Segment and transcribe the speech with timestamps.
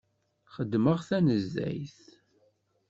[0.55, 1.99] Xeddmeɣ tanezzayt.